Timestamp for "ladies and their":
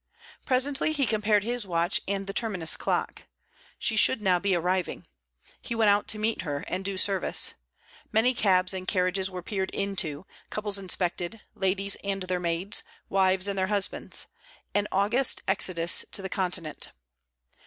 11.53-12.39